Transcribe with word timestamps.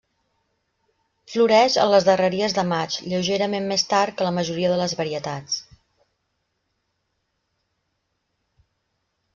Floreix 1.33 1.75
a 1.81 1.85
les 1.89 2.07
darreries 2.07 2.55
de 2.59 2.63
maig, 2.71 2.97
lleugerament 3.11 3.69
més 3.73 3.85
tard 3.93 4.17
que 4.23 4.27
la 4.29 4.33
majoria 4.39 4.73
de 4.73 4.81
les 4.81 4.97
varietats. 5.03 5.61